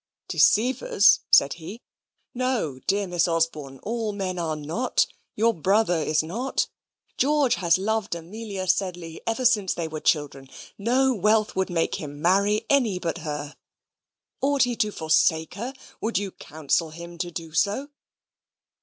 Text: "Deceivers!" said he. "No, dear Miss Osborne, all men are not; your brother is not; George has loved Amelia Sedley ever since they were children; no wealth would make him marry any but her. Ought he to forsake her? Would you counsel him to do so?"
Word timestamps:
"Deceivers!" 0.27 1.19
said 1.29 1.53
he. 1.61 1.79
"No, 2.33 2.79
dear 2.87 3.05
Miss 3.05 3.27
Osborne, 3.27 3.77
all 3.83 4.13
men 4.13 4.39
are 4.39 4.55
not; 4.55 5.05
your 5.35 5.53
brother 5.53 5.99
is 6.01 6.23
not; 6.23 6.67
George 7.19 7.53
has 7.53 7.77
loved 7.77 8.15
Amelia 8.15 8.67
Sedley 8.67 9.21
ever 9.27 9.45
since 9.45 9.75
they 9.75 9.87
were 9.87 9.99
children; 9.99 10.49
no 10.75 11.13
wealth 11.13 11.55
would 11.55 11.69
make 11.69 12.01
him 12.01 12.19
marry 12.19 12.65
any 12.67 12.97
but 12.97 13.19
her. 13.19 13.55
Ought 14.41 14.63
he 14.63 14.75
to 14.77 14.89
forsake 14.91 15.53
her? 15.53 15.71
Would 16.01 16.17
you 16.17 16.31
counsel 16.31 16.89
him 16.89 17.19
to 17.19 17.29
do 17.29 17.53
so?" 17.53 17.89